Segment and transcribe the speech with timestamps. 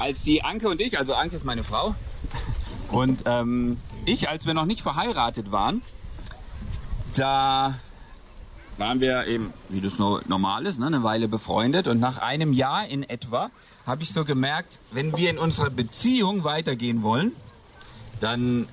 [0.00, 1.92] Als die Anke und ich, also Anke ist meine Frau,
[2.92, 5.82] und ähm, ich, als wir noch nicht verheiratet waren,
[7.16, 7.80] da
[8.76, 11.88] waren wir eben, wie das normal ist, ne, eine Weile befreundet.
[11.88, 13.50] Und nach einem Jahr in etwa
[13.86, 17.32] habe ich so gemerkt, wenn wir in unserer Beziehung weitergehen wollen,
[18.20, 18.68] dann,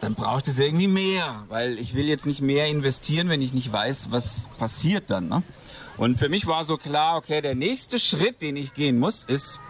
[0.00, 3.72] dann braucht es irgendwie mehr, weil ich will jetzt nicht mehr investieren, wenn ich nicht
[3.72, 5.28] weiß, was passiert dann.
[5.28, 5.44] Ne?
[5.98, 9.60] Und für mich war so klar, okay, der nächste Schritt, den ich gehen muss, ist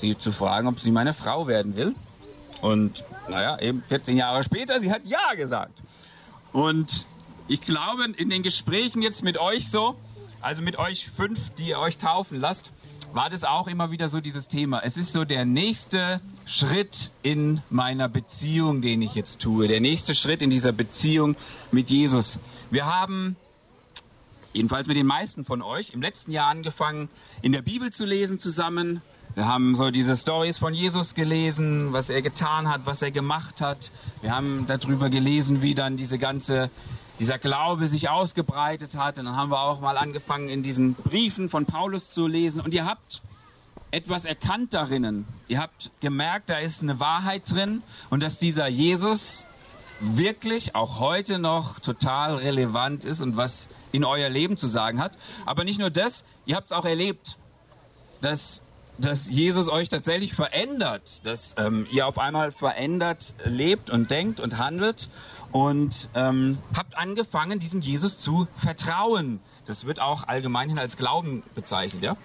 [0.00, 1.94] sie zu fragen, ob sie meine Frau werden will.
[2.60, 5.78] Und naja, eben 14 Jahre später, sie hat Ja gesagt.
[6.52, 7.06] Und
[7.46, 9.96] ich glaube, in den Gesprächen jetzt mit euch so,
[10.40, 12.70] also mit euch fünf, die ihr euch taufen lasst,
[13.12, 14.80] war das auch immer wieder so dieses Thema.
[14.80, 19.68] Es ist so der nächste Schritt in meiner Beziehung, den ich jetzt tue.
[19.68, 21.36] Der nächste Schritt in dieser Beziehung
[21.72, 22.38] mit Jesus.
[22.70, 23.36] Wir haben,
[24.52, 27.08] jedenfalls mit den meisten von euch, im letzten Jahr angefangen,
[27.40, 29.00] in der Bibel zu lesen zusammen.
[29.34, 33.60] Wir haben so diese Stories von Jesus gelesen, was er getan hat, was er gemacht
[33.60, 33.92] hat.
[34.20, 36.70] Wir haben darüber gelesen, wie dann diese ganze,
[37.20, 39.18] dieser Glaube sich ausgebreitet hat.
[39.18, 42.60] Und dann haben wir auch mal angefangen, in diesen Briefen von Paulus zu lesen.
[42.60, 43.22] Und ihr habt
[43.90, 45.26] etwas erkannt darinnen.
[45.46, 49.46] Ihr habt gemerkt, da ist eine Wahrheit drin und dass dieser Jesus
[50.00, 55.12] wirklich auch heute noch total relevant ist und was in euer Leben zu sagen hat.
[55.46, 57.36] Aber nicht nur das, ihr habt es auch erlebt,
[58.20, 58.60] dass
[58.98, 64.58] dass Jesus euch tatsächlich verändert, dass ähm, ihr auf einmal verändert lebt und denkt und
[64.58, 65.08] handelt
[65.52, 69.40] und ähm, habt angefangen, diesem Jesus zu vertrauen.
[69.66, 72.16] Das wird auch allgemeinhin als Glauben bezeichnet, ja.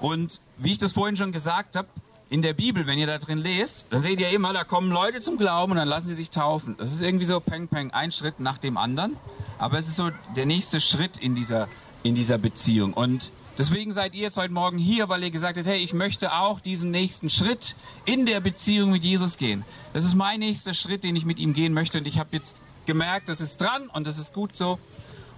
[0.00, 1.88] Und wie ich das vorhin schon gesagt habe,
[2.28, 5.20] in der Bibel, wenn ihr da drin lest, dann seht ihr immer, da kommen Leute
[5.20, 6.74] zum Glauben und dann lassen sie sich taufen.
[6.76, 9.16] Das ist irgendwie so peng peng, ein Schritt nach dem anderen.
[9.58, 11.68] Aber es ist so der nächste Schritt in dieser,
[12.02, 12.94] in dieser Beziehung.
[12.94, 16.34] Und Deswegen seid ihr jetzt heute Morgen hier, weil ihr gesagt habt, hey, ich möchte
[16.34, 19.64] auch diesen nächsten Schritt in der Beziehung mit Jesus gehen.
[19.94, 21.98] Das ist mein nächster Schritt, den ich mit ihm gehen möchte.
[21.98, 24.78] Und ich habe jetzt gemerkt, das ist dran und das ist gut so.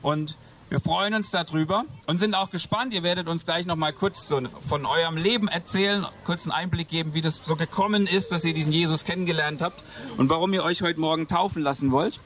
[0.03, 0.37] Und
[0.69, 2.93] wir freuen uns darüber und sind auch gespannt.
[2.93, 6.89] Ihr werdet uns gleich noch mal kurz so von eurem Leben erzählen, kurz einen Einblick
[6.89, 9.83] geben, wie das so gekommen ist, dass ihr diesen Jesus kennengelernt habt
[10.17, 12.19] und warum ihr euch heute Morgen taufen lassen wollt.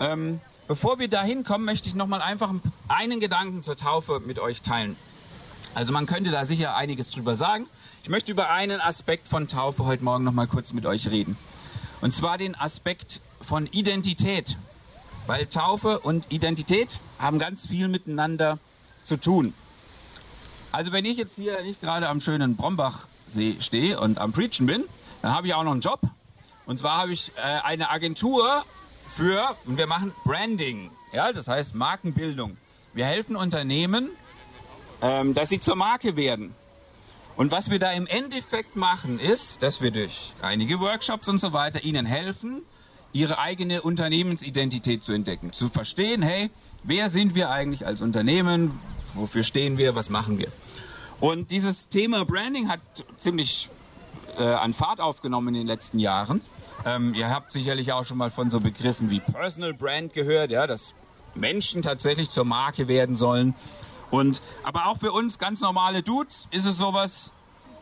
[0.00, 2.52] Ähm, bevor wir dahin kommen, möchte ich noch mal einfach
[2.88, 4.96] einen Gedanken zur Taufe mit euch teilen.
[5.74, 7.66] Also man könnte da sicher einiges drüber sagen.
[8.02, 11.36] Ich möchte über einen Aspekt von Taufe heute Morgen noch mal kurz mit euch reden.
[12.00, 14.56] Und zwar den Aspekt von Identität.
[15.26, 18.58] Weil Taufe und Identität haben ganz viel miteinander
[19.04, 19.54] zu tun.
[20.72, 24.84] Also wenn ich jetzt hier nicht gerade am schönen Brombachsee stehe und am Preachen bin,
[25.22, 26.00] dann habe ich auch noch einen Job.
[26.66, 28.64] Und zwar habe ich äh, eine Agentur
[29.16, 30.90] für, und wir machen Branding.
[31.12, 32.56] Ja, das heißt Markenbildung.
[32.92, 34.10] Wir helfen Unternehmen,
[35.02, 36.54] ähm, dass sie zur Marke werden.
[37.36, 41.52] Und was wir da im Endeffekt machen, ist, dass wir durch einige Workshops und so
[41.52, 42.62] weiter ihnen helfen,
[43.12, 46.50] ihre eigene Unternehmensidentität zu entdecken, zu verstehen, hey,
[46.82, 48.78] wer sind wir eigentlich als Unternehmen,
[49.14, 50.48] wofür stehen wir, was machen wir.
[51.18, 52.80] Und dieses Thema Branding hat
[53.18, 53.68] ziemlich
[54.38, 56.40] äh, an Fahrt aufgenommen in den letzten Jahren.
[56.84, 60.66] Ähm, ihr habt sicherlich auch schon mal von so Begriffen wie Personal Brand gehört, ja,
[60.66, 60.94] dass
[61.34, 63.54] Menschen tatsächlich zur Marke werden sollen.
[64.10, 67.30] Und, aber auch für uns ganz normale Dudes ist es sowas,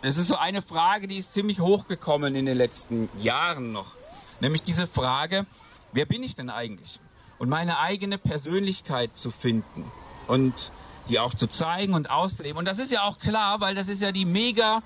[0.02, 3.92] es ist so eine Frage, die ist ziemlich hochgekommen in den letzten Jahren noch.
[4.40, 5.46] Nämlich diese Frage,
[5.92, 7.00] wer bin ich denn eigentlich?
[7.38, 9.84] Und meine eigene Persönlichkeit zu finden
[10.26, 10.70] und
[11.08, 12.58] die auch zu zeigen und auszuleben.
[12.58, 14.82] Und das ist ja auch klar, weil das ist ja die mega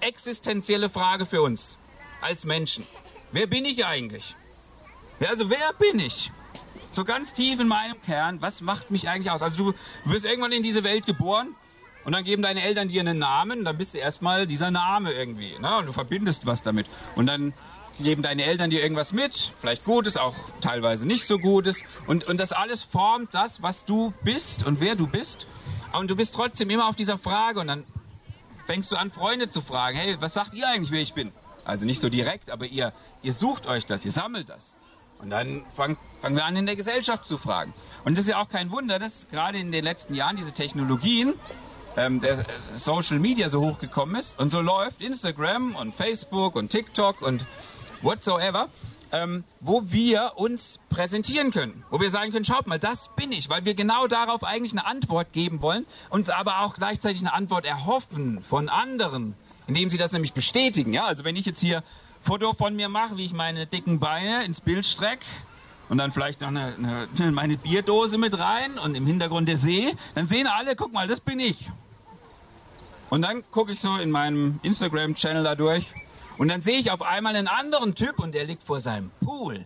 [0.00, 1.76] existenzielle Frage für uns
[2.20, 2.84] als Menschen.
[3.30, 4.34] Wer bin ich eigentlich?
[5.20, 6.30] Also wer bin ich?
[6.90, 9.42] So ganz tief in meinem Kern, was macht mich eigentlich aus?
[9.42, 11.54] Also du wirst irgendwann in diese Welt geboren
[12.04, 15.58] und dann geben deine Eltern dir einen Namen, dann bist du erstmal dieser Name irgendwie,
[15.58, 15.78] ne?
[15.78, 16.86] Und du verbindest was damit.
[17.16, 17.52] Und dann
[18.00, 21.82] geben deine Eltern dir irgendwas mit, vielleicht Gutes, auch teilweise nicht so Gutes.
[22.06, 25.46] Und, und das alles formt das, was du bist und wer du bist.
[25.92, 27.84] Und du bist trotzdem immer auf dieser Frage und dann
[28.66, 31.32] fängst du an, Freunde zu fragen, hey, was sagt ihr eigentlich, wer ich bin?
[31.64, 32.92] Also nicht so direkt, aber ihr,
[33.22, 34.74] ihr sucht euch das, ihr sammelt das.
[35.20, 37.74] Und dann fangen, fangen wir an, in der Gesellschaft zu fragen.
[38.04, 41.34] Und das ist ja auch kein Wunder, dass gerade in den letzten Jahren diese Technologien,
[41.96, 42.44] ähm, der
[42.76, 47.44] Social Media so hochgekommen ist und so läuft Instagram und Facebook und TikTok und
[48.02, 48.68] whatsoever,
[49.10, 53.48] ähm, wo wir uns präsentieren können, wo wir sagen können, schaut mal, das bin ich,
[53.48, 57.64] weil wir genau darauf eigentlich eine Antwort geben wollen, uns aber auch gleichzeitig eine Antwort
[57.64, 59.34] erhoffen von anderen,
[59.66, 60.92] indem sie das nämlich bestätigen.
[60.92, 61.82] Ja, also wenn ich jetzt hier
[62.22, 65.24] Foto von mir mache, wie ich meine dicken Beine ins Bild strecke
[65.88, 69.94] und dann vielleicht noch eine, eine, meine Bierdose mit rein und im Hintergrund der See,
[70.14, 71.70] dann sehen alle, guck mal, das bin ich.
[73.10, 75.86] Und dann gucke ich so in meinem Instagram-Channel da durch
[76.36, 79.64] und dann sehe ich auf einmal einen anderen Typ und der liegt vor seinem Pool.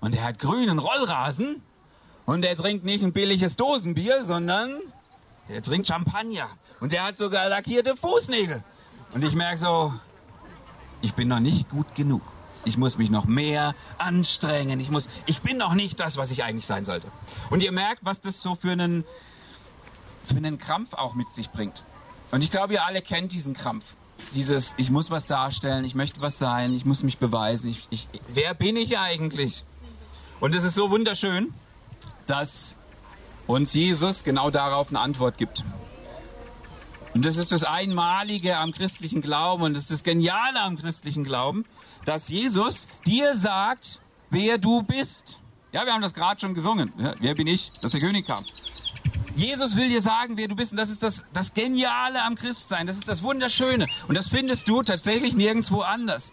[0.00, 1.62] Und der hat grünen Rollrasen
[2.24, 4.80] und der trinkt nicht ein billiges Dosenbier, sondern
[5.48, 6.48] der trinkt Champagner.
[6.80, 8.64] Und der hat sogar lackierte Fußnägel.
[9.12, 9.92] Und ich merke so,
[11.00, 12.22] ich bin noch nicht gut genug.
[12.64, 14.80] Ich muss mich noch mehr anstrengen.
[14.80, 17.10] Ich muss, ich bin noch nicht das, was ich eigentlich sein sollte.
[17.48, 19.04] Und ihr merkt, was das so für einen,
[20.26, 21.82] für einen Krampf auch mit sich bringt.
[22.30, 23.84] Und ich glaube, ihr alle kennt diesen Krampf.
[24.34, 27.70] Dieses, ich muss was darstellen, ich möchte was sein, ich muss mich beweisen.
[27.70, 29.64] Ich, ich, wer bin ich eigentlich?
[30.40, 31.54] Und es ist so wunderschön,
[32.26, 32.74] dass
[33.46, 35.64] uns Jesus genau darauf eine Antwort gibt.
[37.14, 41.24] Und das ist das Einmalige am christlichen Glauben und das ist das Geniale am christlichen
[41.24, 41.64] Glauben,
[42.04, 45.38] dass Jesus dir sagt, wer du bist.
[45.72, 46.92] Ja, wir haben das gerade schon gesungen.
[46.98, 48.44] Ja, wer bin ich, dass der König kam?
[49.36, 50.72] Jesus will dir sagen, wer du bist.
[50.72, 52.86] Und das ist das, das Geniale am Christsein.
[52.86, 53.86] Das ist das Wunderschöne.
[54.08, 56.32] Und das findest du tatsächlich nirgendwo anders.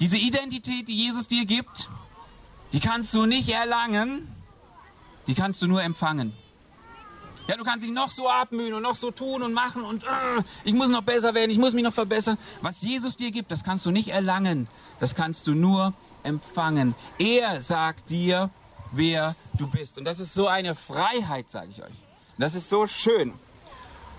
[0.00, 1.88] Diese Identität, die Jesus dir gibt,
[2.72, 4.28] die kannst du nicht erlangen,
[5.26, 6.32] die kannst du nur empfangen.
[7.48, 10.42] Ja, du kannst dich noch so abmühen und noch so tun und machen und äh,
[10.64, 12.36] ich muss noch besser werden, ich muss mich noch verbessern.
[12.60, 14.68] Was Jesus dir gibt, das kannst du nicht erlangen,
[15.00, 16.94] das kannst du nur empfangen.
[17.18, 18.50] Er sagt dir,
[18.92, 19.96] wer du bist.
[19.96, 22.04] Und das ist so eine Freiheit, sage ich euch.
[22.36, 23.32] Das ist so schön.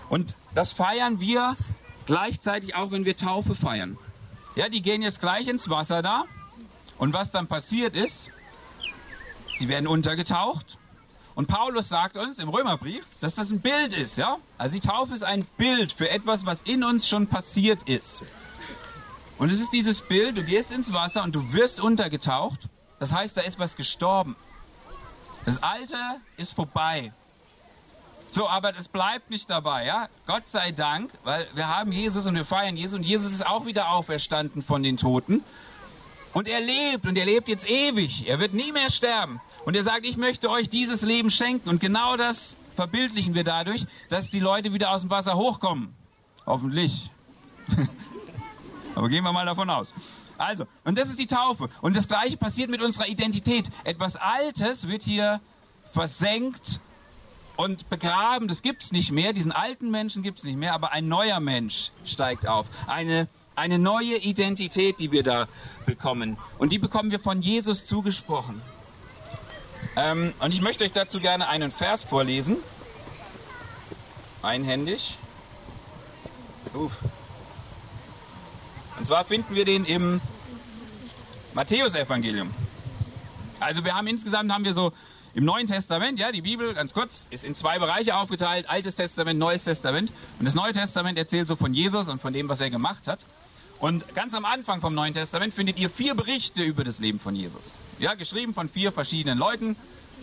[0.10, 1.56] Und das feiern wir
[2.08, 4.00] gleichzeitig auch, wenn wir Taufe feiern.
[4.56, 6.24] Ja, die gehen jetzt gleich ins Wasser da.
[6.98, 8.32] Und was dann passiert ist,
[9.60, 10.80] sie werden untergetaucht
[11.40, 14.40] und Paulus sagt uns im Römerbrief, dass das ein Bild ist, ja?
[14.58, 18.22] Also die Taufe ist ein Bild für etwas, was in uns schon passiert ist.
[19.38, 22.60] Und es ist dieses Bild, du gehst ins Wasser und du wirst untergetaucht.
[23.00, 24.36] Das heißt, da ist was gestorben.
[25.46, 25.96] Das Alte
[26.36, 27.14] ist vorbei.
[28.32, 30.10] So, aber das bleibt nicht dabei, ja?
[30.28, 33.66] Gott sei Dank, weil wir haben Jesus und wir feiern Jesus und Jesus ist auch
[33.66, 35.46] wieder auferstanden von den Toten.
[36.34, 38.28] Und er lebt und er lebt jetzt ewig.
[38.28, 39.40] Er wird nie mehr sterben.
[39.70, 41.70] Und er sagt, ich möchte euch dieses Leben schenken.
[41.70, 45.94] Und genau das verbildlichen wir dadurch, dass die Leute wieder aus dem Wasser hochkommen.
[46.48, 47.12] Hoffentlich.
[48.96, 49.94] Aber gehen wir mal davon aus.
[50.40, 51.70] Also, und das ist die Taufe.
[51.82, 53.70] Und das gleiche passiert mit unserer Identität.
[53.84, 55.40] Etwas Altes wird hier
[55.94, 56.80] versenkt
[57.56, 58.48] und begraben.
[58.48, 59.34] Das gibt es nicht mehr.
[59.34, 60.74] Diesen alten Menschen gibt es nicht mehr.
[60.74, 62.66] Aber ein neuer Mensch steigt auf.
[62.88, 65.48] Eine, eine neue Identität, die wir da
[65.86, 66.38] bekommen.
[66.58, 68.64] Und die bekommen wir von Jesus zugesprochen.
[70.00, 72.56] Ähm, und ich möchte euch dazu gerne einen Vers vorlesen.
[74.42, 75.18] Einhändig.
[76.74, 76.94] Uff.
[78.98, 80.22] Und zwar finden wir den im
[81.54, 82.54] Matthäusevangelium.
[83.60, 84.94] Also wir haben insgesamt haben wir so
[85.34, 89.38] im Neuen Testament, ja, die Bibel, ganz kurz, ist in zwei Bereiche aufgeteilt, Altes Testament,
[89.38, 90.12] Neues Testament.
[90.40, 93.20] Und das Neue Testament erzählt so von Jesus und von dem, was er gemacht hat.
[93.80, 97.36] Und ganz am Anfang vom Neuen Testament findet ihr vier Berichte über das Leben von
[97.36, 97.72] Jesus.
[97.98, 99.78] Ja, geschrieben von vier verschiedenen Leuten.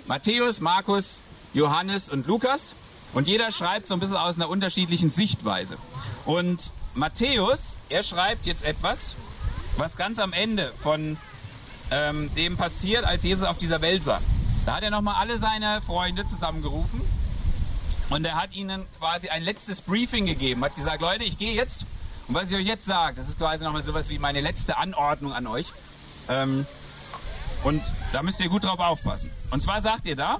[0.06, 1.18] Matthäus, Markus,
[1.54, 2.74] Johannes und Lukas.
[3.14, 5.78] Und jeder schreibt so ein bisschen aus einer unterschiedlichen Sichtweise.
[6.26, 9.14] Und Matthäus, er schreibt jetzt etwas,
[9.78, 11.16] was ganz am Ende von
[11.90, 14.20] ähm, dem passiert, als Jesus auf dieser Welt war.
[14.66, 17.00] Da hat er nochmal alle seine Freunde zusammengerufen
[18.10, 21.85] und er hat ihnen quasi ein letztes Briefing gegeben, hat gesagt, Leute, ich gehe jetzt
[22.28, 25.32] und was ich euch jetzt sage, das ist quasi nochmal sowas wie meine letzte Anordnung
[25.32, 25.66] an euch.
[26.28, 26.66] Ähm,
[27.62, 29.30] und da müsst ihr gut drauf aufpassen.
[29.50, 30.38] Und zwar sagt ihr da,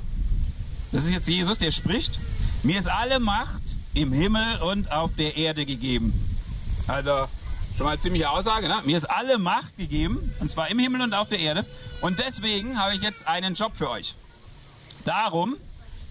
[0.92, 2.18] das ist jetzt Jesus, der spricht,
[2.62, 3.62] mir ist alle Macht
[3.94, 6.12] im Himmel und auf der Erde gegeben.
[6.86, 7.28] Also
[7.76, 8.80] schon mal eine ziemliche Aussage, ne?
[8.84, 11.64] Mir ist alle Macht gegeben, und zwar im Himmel und auf der Erde.
[12.00, 14.14] Und deswegen habe ich jetzt einen Job für euch.
[15.04, 15.56] Darum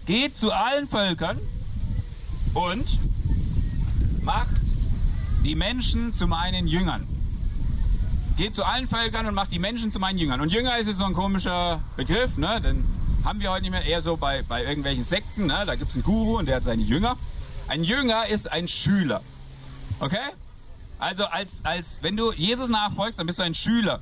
[0.06, 1.38] geht zu allen Völkern
[2.54, 2.86] und
[4.22, 4.65] macht
[5.46, 7.06] die Menschen zu meinen Jüngern
[8.36, 10.40] geht zu allen Völkern und macht die Menschen zu meinen Jüngern.
[10.40, 12.60] Und Jünger ist jetzt so ein komischer Begriff, ne?
[12.60, 12.84] Den
[13.24, 15.62] haben wir heute nicht mehr eher so bei, bei irgendwelchen Sekten, ne?
[15.64, 17.16] Da gibt es einen Guru und der hat seine Jünger.
[17.68, 19.22] Ein Jünger ist ein Schüler.
[20.00, 20.18] Okay?
[20.98, 24.00] Also als, als wenn du Jesus nachfolgst, dann bist du ein Schüler.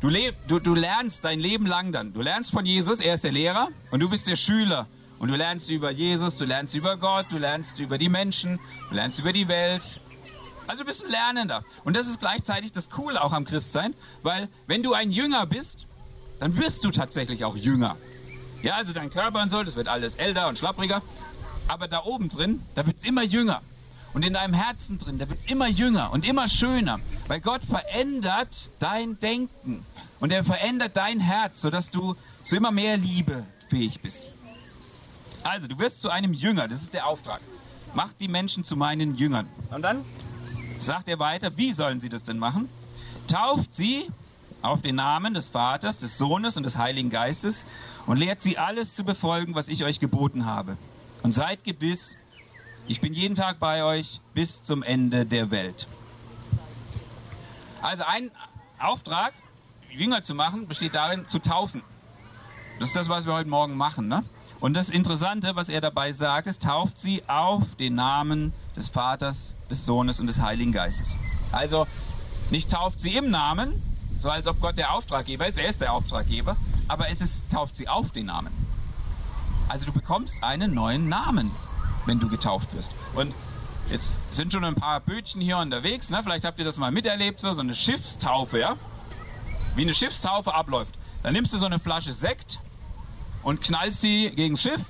[0.00, 0.10] Du,
[0.48, 2.12] du, du lernst dein Leben lang dann.
[2.12, 4.86] Du lernst von Jesus, er ist der Lehrer und du bist der Schüler.
[5.18, 8.58] Und du lernst über Jesus, du lernst über Gott, du lernst über die Menschen,
[8.90, 10.01] du lernst über die Welt,
[10.66, 11.64] also bist ein Lernender.
[11.84, 15.86] Und das ist gleichzeitig das Coole auch am Christsein, weil wenn du ein Jünger bist,
[16.40, 17.96] dann wirst du tatsächlich auch Jünger.
[18.62, 21.02] Ja, also dein Körper und so, das wird alles älter und schlappriger.
[21.68, 23.62] Aber da oben drin, da wird es immer jünger.
[24.14, 27.00] Und in deinem Herzen drin, da wird es immer jünger und immer schöner.
[27.28, 29.86] Weil Gott verändert dein Denken.
[30.20, 32.14] Und er verändert dein Herz, sodass du
[32.44, 34.28] zu immer mehr Liebe fähig bist.
[35.42, 37.40] Also, du wirst zu einem Jünger, das ist der Auftrag.
[37.94, 39.48] Mach die Menschen zu meinen Jüngern.
[39.70, 40.04] Und dann
[40.86, 42.68] sagt er weiter, wie sollen sie das denn machen?
[43.28, 44.08] Tauft sie
[44.62, 47.64] auf den Namen des Vaters, des Sohnes und des Heiligen Geistes
[48.06, 50.76] und lehrt sie alles zu befolgen, was ich euch geboten habe.
[51.22, 52.16] Und seid gewiss,
[52.86, 55.86] ich bin jeden Tag bei euch bis zum Ende der Welt.
[57.80, 58.30] Also ein
[58.78, 59.32] Auftrag,
[59.90, 61.82] Jünger zu machen, besteht darin, zu taufen.
[62.78, 64.08] Das ist das, was wir heute Morgen machen.
[64.08, 64.24] Ne?
[64.60, 69.36] Und das Interessante, was er dabei sagt, ist, tauft sie auf den Namen des Vaters,
[69.72, 71.16] des Sohnes und des Heiligen Geistes.
[71.50, 71.86] Also
[72.50, 73.82] nicht tauft sie im Namen,
[74.20, 77.76] so als ob Gott der Auftraggeber ist, er ist der Auftraggeber, aber es ist, tauft
[77.76, 78.52] sie auf den Namen.
[79.68, 81.50] Also du bekommst einen neuen Namen,
[82.06, 82.90] wenn du getauft wirst.
[83.14, 83.34] Und
[83.90, 86.20] jetzt sind schon ein paar Bötchen hier unterwegs, ne?
[86.22, 88.76] vielleicht habt ihr das mal miterlebt, so, so eine Schiffstaufe, ja?
[89.74, 90.94] Wie eine Schiffstaufe abläuft.
[91.22, 92.60] Dann nimmst du so eine Flasche Sekt
[93.42, 94.80] und knallst sie gegen das Schiff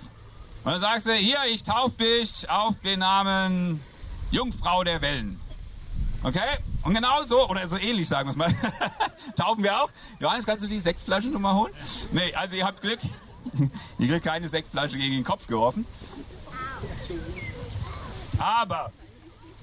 [0.65, 3.81] und dann sagst du, hier, ich taufe dich auf den Namen
[4.33, 5.39] Jungfrau der Wellen.
[6.25, 6.59] Okay?
[6.83, 8.73] Und genau so, oder so ähnlich sagen wir es mal,
[9.37, 9.91] taufen wir auch.
[10.19, 11.73] Johannes, kannst du die Sektflasche nochmal holen?
[12.11, 13.01] Nee, also ihr habt Glück.
[13.99, 15.87] ihr kriegt keine Sektflasche gegen den Kopf geworfen.
[18.39, 18.91] Aber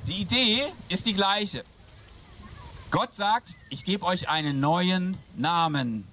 [0.08, 1.64] die Idee ist die gleiche.
[2.92, 6.08] Gott sagt, ich gebe euch einen neuen Namen.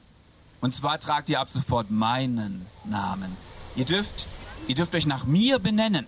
[0.61, 3.37] Und zwar tragt ihr ab sofort meinen Namen.
[3.77, 4.27] Ihr dürft,
[4.67, 6.07] ihr dürft euch nach mir benennen.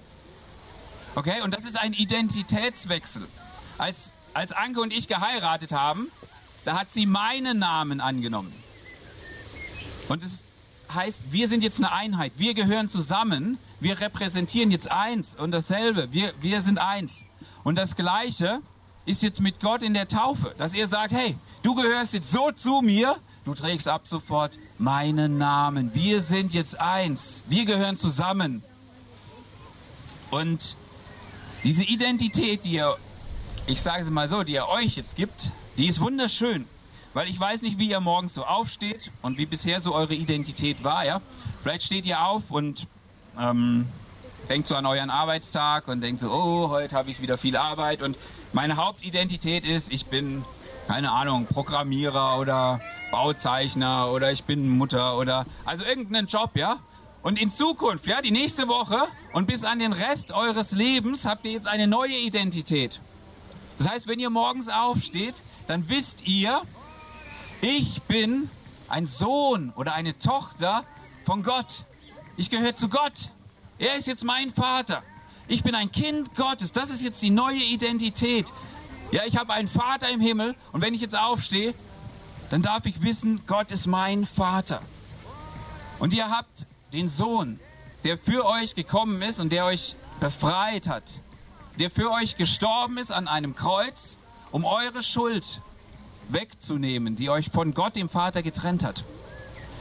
[1.15, 1.43] Okay?
[1.43, 3.27] Und das ist ein Identitätswechsel.
[3.77, 6.13] Als als Anke und ich geheiratet haben,
[6.65, 8.53] da hat sie meinen Namen angenommen.
[10.09, 10.45] Und es
[10.93, 12.33] heißt, wir sind jetzt eine Einheit.
[12.37, 13.59] Wir gehören zusammen.
[13.81, 16.13] Wir repräsentieren jetzt eins und dasselbe.
[16.13, 17.25] Wir, wir sind eins.
[17.65, 18.61] Und das Gleiche
[19.07, 22.53] ist jetzt mit Gott in der Taufe, dass er sagt, hey, du gehörst jetzt so
[22.53, 25.95] zu mir, du trägst ab sofort meinen Namen.
[25.95, 27.43] Wir sind jetzt eins.
[27.49, 28.63] Wir gehören zusammen.
[30.31, 30.77] Und
[31.65, 32.97] diese Identität, die ihr
[33.69, 36.67] ich sage es mal so, die er euch jetzt gibt, die ist wunderschön.
[37.13, 40.83] Weil ich weiß nicht, wie ihr morgens so aufsteht und wie bisher so eure Identität
[40.85, 41.21] war, ja.
[41.63, 42.87] Vielleicht steht ihr auf und
[43.39, 43.87] ähm,
[44.49, 48.03] denkt so an euren Arbeitstag und denkt so, oh, heute habe ich wieder viel Arbeit
[48.03, 48.17] und
[48.53, 50.45] meine Hauptidentität ist, ich bin,
[50.87, 56.79] keine Ahnung, Programmierer oder Bauzeichner oder ich bin Mutter oder also irgendeinen Job, ja.
[57.23, 61.45] Und in Zukunft, ja, die nächste Woche und bis an den Rest eures Lebens habt
[61.45, 63.01] ihr jetzt eine neue Identität.
[63.79, 65.35] Das heißt, wenn ihr morgens aufsteht,
[65.67, 66.63] dann wisst ihr,
[67.61, 68.49] ich bin
[68.89, 70.85] ein Sohn oder eine Tochter
[71.25, 71.85] von Gott.
[72.37, 73.31] Ich gehöre zu Gott.
[73.79, 75.03] Er ist jetzt mein Vater.
[75.49, 76.73] Ich bin ein Kind Gottes.
[76.73, 78.47] Das ist jetzt die neue Identität.
[79.11, 81.75] Ja, ich habe einen Vater im Himmel und wenn ich jetzt aufstehe,
[82.51, 84.83] dann darf ich wissen, Gott ist mein Vater.
[85.99, 87.61] Und ihr habt den Sohn,
[88.05, 91.05] der für euch gekommen ist und der euch befreit hat
[91.79, 94.17] der für euch gestorben ist an einem Kreuz,
[94.51, 95.61] um eure Schuld
[96.29, 99.05] wegzunehmen, die euch von Gott, dem Vater, getrennt hat.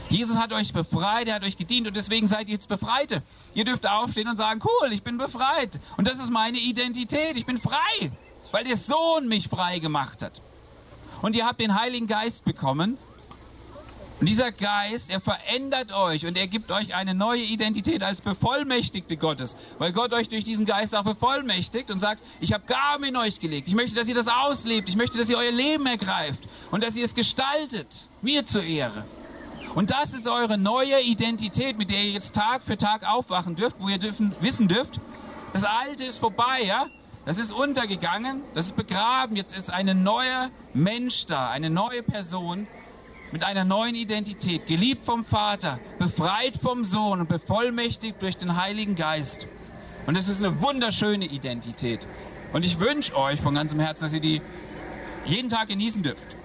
[0.08, 3.22] Jesus hat euch befreit, er hat euch gedient und deswegen seid ihr jetzt Befreite.
[3.52, 5.70] Ihr dürft aufstehen und sagen, cool, ich bin befreit.
[5.98, 8.12] Und das ist meine Identität, ich bin frei,
[8.52, 10.40] weil der Sohn mich frei gemacht hat.
[11.20, 12.96] Und ihr habt den Heiligen Geist bekommen
[14.20, 19.16] und dieser Geist, er verändert euch und er gibt euch eine neue Identität als Bevollmächtigte
[19.16, 23.16] Gottes, weil Gott euch durch diesen Geist auch bevollmächtigt und sagt, ich habe Gaben in
[23.16, 23.68] euch gelegt.
[23.68, 24.88] Ich möchte, dass ihr das auslebt.
[24.88, 26.40] Ich möchte, dass ihr euer Leben ergreift
[26.72, 27.86] und dass ihr es gestaltet,
[28.20, 29.04] mir zur Ehre.
[29.74, 33.76] Und das ist eure neue Identität, mit der ihr jetzt Tag für Tag aufwachen dürft,
[33.78, 34.98] wo ihr dürfen, wissen dürft,
[35.52, 36.88] das Alte ist vorbei, ja?
[37.24, 39.36] Das ist untergegangen, das ist begraben.
[39.36, 42.66] Jetzt ist ein neuer Mensch da, eine neue Person,
[43.32, 48.94] mit einer neuen Identität, geliebt vom Vater, befreit vom Sohn und bevollmächtigt durch den Heiligen
[48.94, 49.46] Geist.
[50.06, 52.06] Und es ist eine wunderschöne Identität.
[52.52, 54.40] Und ich wünsche euch von ganzem Herzen, dass ihr die
[55.26, 56.36] jeden Tag genießen dürft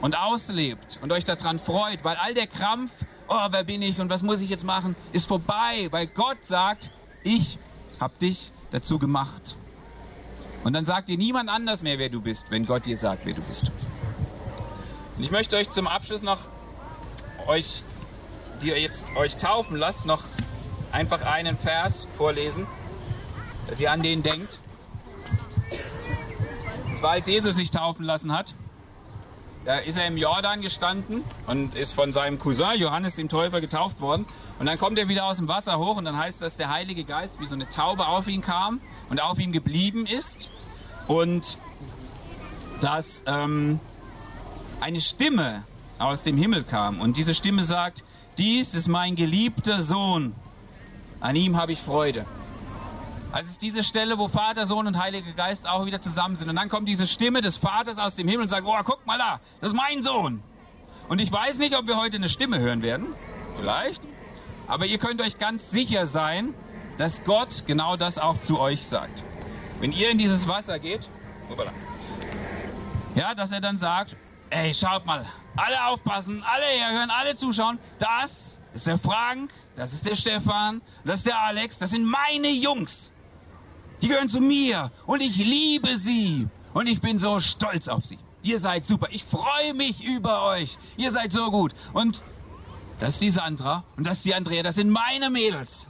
[0.00, 2.92] und auslebt und euch daran freut, weil all der Krampf,
[3.28, 6.90] oh, wer bin ich und was muss ich jetzt machen, ist vorbei, weil Gott sagt,
[7.24, 7.58] ich
[7.98, 9.56] hab dich dazu gemacht.
[10.62, 13.34] Und dann sagt dir niemand anders mehr, wer du bist, wenn Gott dir sagt, wer
[13.34, 13.70] du bist.
[15.20, 16.38] Und ich möchte euch zum Abschluss noch
[17.46, 17.82] euch,
[18.62, 20.22] die ihr jetzt euch taufen lasst, noch
[20.92, 22.66] einfach einen Vers vorlesen,
[23.66, 24.58] dass ihr an den denkt.
[26.86, 28.54] Und zwar als Jesus sich taufen lassen hat,
[29.66, 34.00] da ist er im Jordan gestanden und ist von seinem Cousin Johannes dem Täufer getauft
[34.00, 34.24] worden.
[34.58, 36.70] Und dann kommt er wieder aus dem Wasser hoch und dann heißt es, dass der
[36.70, 40.50] Heilige Geist wie so eine Taube auf ihn kam und auf ihm geblieben ist.
[41.08, 41.58] Und
[42.80, 43.80] dass ähm,
[44.80, 45.64] eine Stimme
[45.98, 47.00] aus dem Himmel kam.
[47.00, 48.02] Und diese Stimme sagt,
[48.38, 50.34] dies ist mein geliebter Sohn,
[51.20, 52.24] an ihm habe ich Freude.
[53.32, 56.48] Also es ist diese Stelle, wo Vater, Sohn und Heiliger Geist auch wieder zusammen sind.
[56.48, 59.18] Und dann kommt diese Stimme des Vaters aus dem Himmel und sagt, oh, guck mal
[59.18, 60.42] da, das ist mein Sohn.
[61.08, 63.08] Und ich weiß nicht, ob wir heute eine Stimme hören werden.
[63.56, 64.02] Vielleicht.
[64.66, 66.54] Aber ihr könnt euch ganz sicher sein,
[66.98, 69.22] dass Gott genau das auch zu euch sagt.
[69.80, 71.08] Wenn ihr in dieses Wasser geht,
[73.14, 74.16] ja, dass er dann sagt,
[74.50, 75.26] ey, schaut mal,
[75.56, 81.20] alle aufpassen, alle herhören, alle zuschauen, das ist der Frank, das ist der Stefan, das
[81.20, 83.10] ist der Alex, das sind meine Jungs.
[84.02, 86.48] Die gehören zu mir und ich liebe sie.
[86.72, 88.18] Und ich bin so stolz auf sie.
[88.42, 91.74] Ihr seid super, ich freue mich über euch, ihr seid so gut.
[91.92, 92.22] Und
[93.00, 95.86] das ist die Sandra und das ist die Andrea, das sind meine Mädels.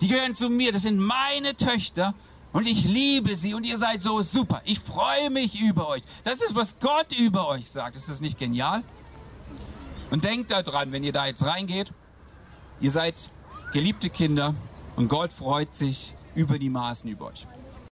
[0.00, 2.14] Die gehören zu mir, das sind meine Töchter
[2.54, 4.62] und ich liebe sie und ihr seid so super.
[4.64, 6.04] Ich freue mich über euch.
[6.22, 7.96] Das ist, was Gott über euch sagt.
[7.96, 8.84] Ist das nicht genial?
[10.10, 11.92] Und denkt daran, wenn ihr da jetzt reingeht,
[12.80, 13.16] ihr seid
[13.72, 14.54] geliebte Kinder
[14.94, 17.44] und Gott freut sich über die Maßen über euch.